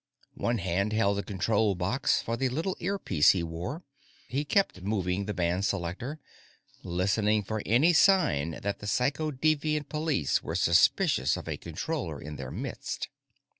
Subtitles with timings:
[0.37, 3.83] One hand held the control box for the little earpiece he wore.
[4.27, 6.19] He kept moving the band selector,
[6.81, 12.49] listening for any sign that the Psychodeviant Police were suspicious of a Controller in their
[12.49, 13.09] midst.